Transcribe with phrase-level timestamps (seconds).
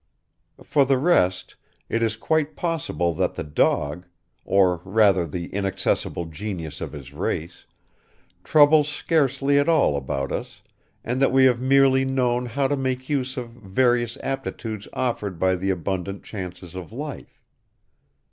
[0.63, 1.57] For the rest,
[1.87, 4.07] it is quite possible that the dog,
[4.43, 7.67] or rather the inaccessible genius of his race,
[8.43, 10.63] troubles scarcely at all about us
[11.03, 15.55] and that we have merely known how to make use of various aptitudes offered by
[15.55, 17.39] the abundant chances of life.